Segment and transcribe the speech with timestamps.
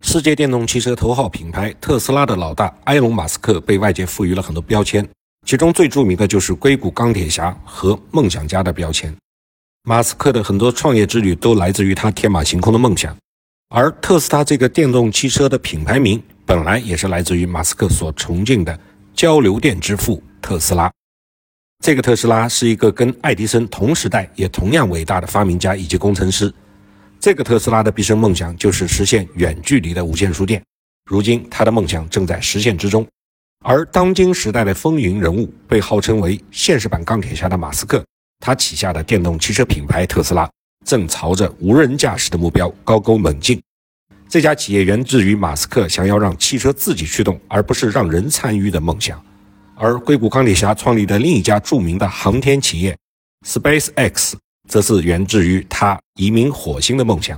[0.00, 5.06] 世界电动汽车头号品牌特斯拉的老大埃隆·马斯克被外界赋予了很多标签，
[5.44, 9.14] 其中最著名的就是“硅谷钢铁侠”和“梦想家”的标签。
[9.82, 13.14] 马斯克的很多创业之旅都来自于他天马行空的梦想，
[13.70, 18.78] 而特斯拉这个电动汽车的品牌名本来也是来自于马斯克所崇敬的
[19.14, 20.90] 交流电之父特斯拉。
[21.84, 26.52] 这个特斯拉是一个跟爱迪生同时代也同样伟大的发明家以及工程师。
[27.20, 30.62] 这个特斯拉的毕生梦想就是实现远距离的无线输电，
[31.04, 33.04] 如今他的梦想正在实现之中。
[33.64, 38.04] 而当今时代的风云人物，被号称为现实版钢铁侠的马斯克，
[38.38, 40.48] 他旗下的电动汽车品牌特斯拉，
[40.86, 43.60] 正朝着无人驾驶的目标高歌猛进。
[44.28, 49.20] 这家企业源自于马斯克想要让汽车自己驱动，而不是让人参与的梦想。
[49.74, 52.96] 而硅谷钢铁侠创立的另一家著名的航天企业
[53.44, 54.34] SpaceX。
[54.68, 57.36] 则是源自于他移民火星的梦想。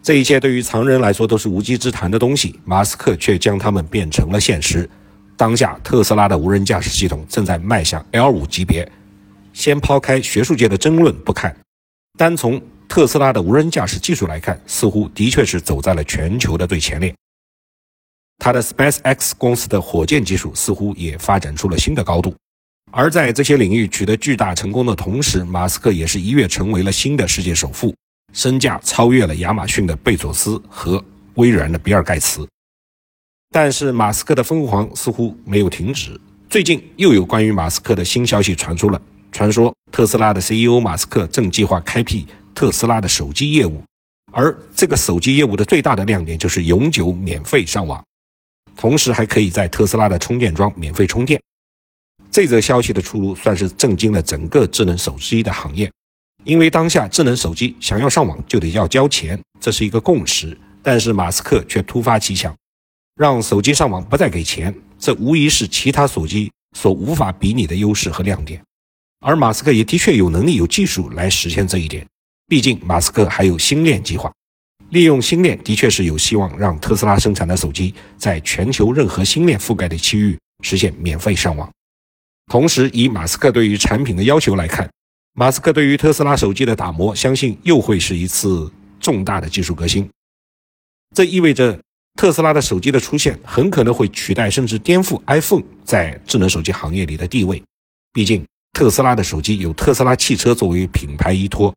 [0.00, 4.88] 这一切对于常人来说都是无稽之谈的东西，马斯克却将它们变成了现实。
[5.36, 8.90] 当下，特斯拉的无人驾驶系统正在迈向 L5 级别。
[9.52, 11.56] 先抛开学术界的争论不看，
[12.16, 17.12] 单从特斯拉的无人驾驶技术来看，似乎的确是走在了全球的最前列。
[18.38, 22.32] 他的 SpaceX 公司的火箭技术似乎也发展出了新的高度。
[22.90, 27.94] 而在这些领域取得巨大成功的同时，马斯克也是一跃成为了新的世界首富，
[28.32, 31.02] 身价超越了亚马逊的贝佐斯和
[31.34, 32.48] 微软的比尔盖茨。
[33.50, 36.18] 但是，马斯克的疯狂似乎没有停止。
[36.48, 39.00] 最近又有关于马斯克的新消息传出了，
[39.30, 43.82] 传说特斯拉的 CEO 马斯克正计划开辟特斯拉的手机业务，
[44.32, 48.02] 而这个手机业务的最大的亮点就是永久免费上网，
[48.76, 51.38] 同时还可以在特斯拉的充电桩免费充电。
[52.38, 55.90] 这则消息的出炉，算是震惊了整个智能手机的行业，
[56.44, 60.56] 因为当下智能手机想要上网就得要交钱，这是一个共识。
[60.80, 62.54] 但是马斯克却突发奇想，
[63.16, 68.62] 让手机上网不再给钱，这无疑是其他手机所无法比拟的优势和亮点。
[69.18, 72.06] 而马斯克也的确有能力、有技术来实现这一点。
[72.46, 74.32] 毕竟马斯克还有星链计划，
[74.90, 81.68] 利用星链的确是有希望让特斯拉生产的手机在全球任何星链覆盖的区域实现免费上网。
[82.48, 84.88] 同时，以马斯克对于产品的要求来看，
[85.34, 90.08] 马斯克对于特斯拉手机的打磨，相信又会是一次重大的技术革新。
[91.14, 91.78] 这意味着
[92.14, 97.62] 特斯拉的手机的出现，很可能会取代甚至颠覆 iPhone 在智能手机行业里的地位。
[98.14, 98.42] 毕竟，
[98.72, 101.74] 特斯拉的手机有特斯拉汽车作为品牌依托，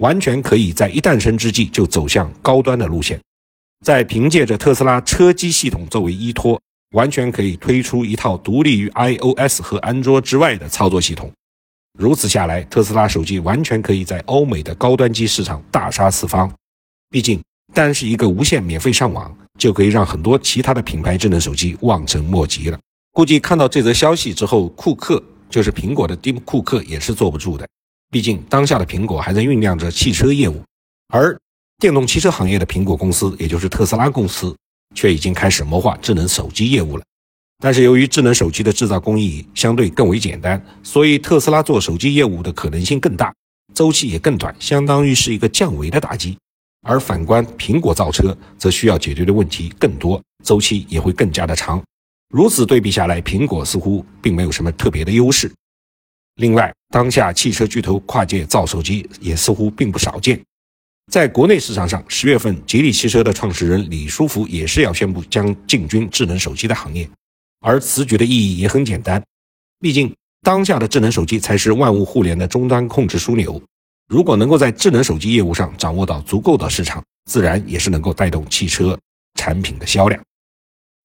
[0.00, 3.20] 完全可以在一诞生之际就走向高端的路线。
[3.84, 6.58] 在凭借着特斯拉车机系统作为依托。
[6.92, 11.30] 完全可以推出一套独立于 iOS 和安卓之外的操作系统。
[11.98, 16.52] 如此下来，特斯拉手机完全可以在欧美的高端机市场大杀四方。
[17.08, 17.42] 毕竟，
[17.72, 22.78] 单是一个无线免费上网，就可以让很多其他的品牌智能手机望尘莫及了。
[23.12, 27.66] 估计看到这则消息之后，库克就是苹果的蒂姆·库克也是坐不住的。
[28.10, 30.62] 毕竟，当下的苹果还在酝酿着汽车业务，
[31.08, 31.34] 而
[31.78, 34.54] 电动汽车行业的苹果公司，也就是特斯拉公司。
[34.94, 37.04] 却已经开始谋划智能手机业务了，
[37.58, 43.34] 但是由于智能手机的制造工艺相对更为简单，所以特斯拉做手机业务的可能性更大，
[43.74, 46.36] 周期也更短，相当于是一个降维的打击。
[46.86, 51.82] 而反观苹果造车，则需要解决的问题更多，周期也会更加的长。
[52.32, 55.50] 如此对比下来，苹果似乎并没有什么特别的优势。
[56.36, 60.40] 另外，当下汽车巨头跨界造手机也似乎并不少见。
[61.12, 67.08] 在国内市场上，十月份，吉利汽车的创始人李书福也是要宣布将进军智能手机的行业，
[67.60, 69.22] 而此举的意义也很简单，
[69.78, 70.12] 毕竟
[70.42, 73.62] 当下的智能手机才是万物互联的终端控制枢纽，
[74.08, 78.98] 如果能够在智能手机业务上掌握到足够的市场，自然也是能够带动汽车
[79.34, 80.20] 产品的销量。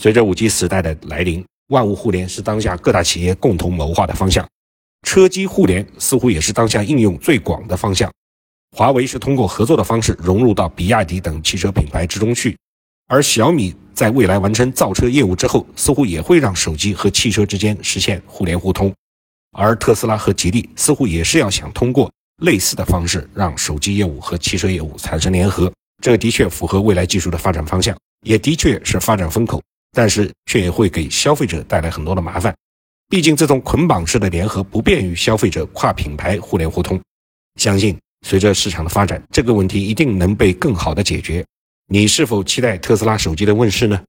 [0.00, 4.48] 随着五 G 时代的来临，万物互联是当下各大企业共同谋划的方向，
[5.06, 8.10] 车机互联似乎也是当下应用最广的方向。
[8.74, 12.56] 华为是通过合作的方式融入到比亚迪等汽车品牌之中去，
[13.06, 18.92] 而小米在未来完成造车业务之后，似乎也会让手机和汽车之间实现互联互通。
[19.54, 22.10] 而特斯拉和吉利似乎也是要想通过
[22.42, 25.70] 类似的方式，让手机业务和汽车业务产生联合。
[26.02, 27.94] 这的确符合未来技术的发展方向，
[28.26, 29.62] 也的确是发展风口，
[29.92, 32.56] 但是却也会给消费者带来很多的麻烦。
[33.10, 36.98] 毕竟这种捆绑式的联合不便于消费者跨品牌互联互通。
[37.56, 37.94] 相信。
[38.22, 41.44] 随着市场的发展，这个问题一定能被更好的解决。
[41.88, 44.00] 你是否期待特斯拉手机的问世呢？